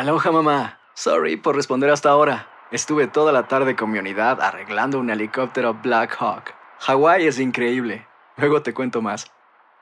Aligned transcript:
Aloha 0.00 0.32
mamá. 0.32 0.78
Sorry 0.94 1.36
por 1.36 1.54
responder 1.54 1.90
hasta 1.90 2.08
ahora. 2.08 2.48
Estuve 2.72 3.06
toda 3.06 3.32
la 3.32 3.48
tarde 3.48 3.76
con 3.76 3.90
mi 3.90 3.98
unidad 3.98 4.40
arreglando 4.40 4.98
un 4.98 5.10
helicóptero 5.10 5.74
Black 5.74 6.16
Hawk. 6.18 6.54
Hawái 6.78 7.26
es 7.26 7.38
increíble. 7.38 8.06
Luego 8.38 8.62
te 8.62 8.72
cuento 8.72 9.02
más. 9.02 9.30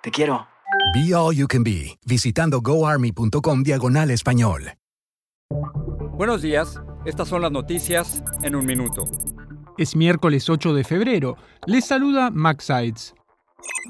Te 0.02 0.10
quiero. 0.10 0.48
Be 0.92 1.14
All 1.14 1.36
You 1.36 1.46
Can 1.46 1.62
Be, 1.62 2.00
visitando 2.04 2.60
goarmy.com 2.60 3.62
diagonal 3.62 4.10
español. 4.10 4.72
Buenos 6.14 6.42
días, 6.42 6.82
estas 7.04 7.28
son 7.28 7.42
las 7.42 7.52
noticias 7.52 8.24
en 8.42 8.56
un 8.56 8.66
minuto. 8.66 9.04
Es 9.76 9.94
miércoles 9.94 10.50
8 10.50 10.74
de 10.74 10.82
febrero. 10.82 11.36
Les 11.64 11.86
saluda 11.86 12.32
Max 12.32 12.64
Sides. 12.64 13.14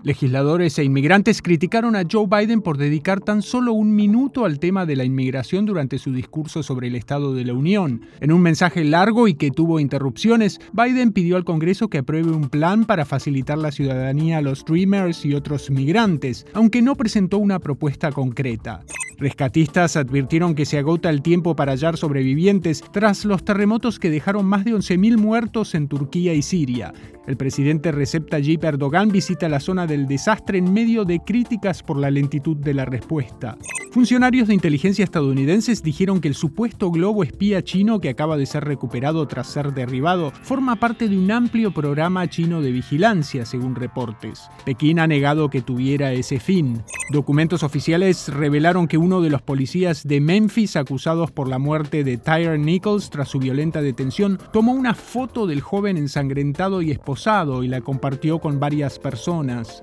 Legisladores 0.05 0.79
e 0.79 0.85
inmigrantes 0.85 1.43
criticaron 1.43 1.97
a 1.97 2.05
Joe 2.11 2.27
Biden 2.27 2.63
por 2.63 2.79
dedicar 2.79 3.21
tan 3.21 3.43
solo 3.43 3.73
un 3.73 3.95
minuto 3.95 4.45
al 4.45 4.61
tema 4.61 4.87
de 4.87 4.97
la 4.97 5.05
inmigración 5.05 5.67
durante 5.67 5.99
su 5.99 6.13
discurso 6.13 6.63
sobre 6.63 6.87
el 6.87 6.95
Estado 6.95 7.35
de 7.35 7.45
la 7.45 7.53
Unión. 7.53 8.03
En 8.21 8.33
un 8.33 8.41
mensaje 8.41 8.85
largo 8.85 9.27
y 9.29 9.35
que 9.35 9.51
tuvo 9.51 9.81
interrupciones, 9.81 10.61
Biden 10.73 11.13
pidió 11.13 11.37
al 11.37 11.45
Congreso 11.45 11.89
que 11.89 11.99
apruebe 11.99 12.31
un 12.31 12.49
plan 12.49 12.85
para 12.85 13.05
facilitar 13.05 13.59
la 13.59 13.73
ciudadanía 13.73 14.39
a 14.39 14.43
los 14.43 14.65
Dreamers 14.65 15.25
y 15.25 15.35
otros 15.35 15.71
migrantes, 15.71 16.47
aunque 16.55 16.81
no 16.81 16.95
presentó 16.95 17.39
una 17.39 17.59
propuesta 17.59 18.13
concreta. 18.13 18.85
Rescatistas 19.19 19.97
advirtieron 19.97 20.55
que 20.55 20.65
se 20.65 20.79
agota 20.79 21.11
el 21.11 21.23
tiempo 21.23 21.57
para 21.57 21.73
hallar 21.73 21.97
sobrevivientes 21.97 22.85
tras 22.93 23.25
los 23.25 23.45
terremotos 23.45 23.99
que 23.99 24.11
dejaron 24.11 24.47
más 24.47 24.65
de 24.65 24.73
11.000 24.73 25.17
muertos 25.17 25.75
en 25.75 25.89
Turquía 25.89 26.35
y 26.35 26.43
Siria. 26.43 26.93
El 27.27 27.37
presidente 27.37 27.91
Recep 27.91 28.31
Tayyip 28.31 28.63
Erdogan 28.63 29.09
visita 29.09 29.49
la 29.49 29.59
zona 29.59 29.89
del 29.89 30.07
desastre 30.07 30.59
en 30.59 30.73
medio 30.73 31.05
de 31.05 31.19
críticas 31.19 31.83
por 31.83 31.99
la 31.99 32.13
lentitud 32.13 32.57
de 32.57 32.75
la 32.75 32.85
respuesta. 32.85 33.59
Funcionarios 33.91 34.49
de 34.49 34.55
inteligencia 34.55 35.03
estadounidenses 35.03 35.83
dijeron 35.83 36.21
que 36.21 36.29
el 36.29 36.35
supuesto 36.35 36.91
globo 36.91 37.25
espía 37.25 37.65
chino 37.65 38.01
que 38.01 38.11
acaba 38.11 38.37
de 38.37 38.45
ser 38.45 38.65
recuperado 38.65 39.27
tras 39.27 39.47
ser 39.47 39.73
derribado 39.73 40.31
forma 40.43 40.77
parte 40.77 41.09
de 41.09 41.17
un 41.17 41.31
amplio 41.31 41.73
programa 41.73 42.29
chino 42.29 42.61
de 42.61 42.71
vigilancia, 42.71 43.47
según 43.47 43.75
reportes. 43.75 44.51
Pekín 44.67 44.99
ha 44.99 45.07
negado 45.07 45.49
que 45.49 45.63
tuviera 45.63 46.13
ese 46.13 46.39
fin. 46.39 46.83
Documentos 47.11 47.63
oficiales 47.63 48.29
revelaron 48.29 48.89
que 48.89 48.99
uno 48.99 49.23
de 49.23 49.31
los 49.31 49.41
policías 49.41 50.07
de 50.07 50.21
Memphis 50.21 50.77
acusados 50.77 51.31
por 51.31 51.49
la 51.49 51.59
muerte 51.59 52.05
de 52.05 52.19
Tyre 52.19 52.59
Nichols 52.59 53.09
tras 53.09 53.29
su 53.29 53.39
violenta 53.39 53.81
detención 53.81 54.39
tomó 54.53 54.73
una 54.73 54.95
foto 54.95 55.47
del 55.47 55.63
joven 55.63 55.97
ensangrentado 55.97 56.83
y 56.83 56.91
esposado 56.91 57.65
y 57.65 57.69
la 57.69 57.81
compartió 57.81 58.39
con 58.39 58.61
varias 58.61 58.99
personas. 58.99 59.83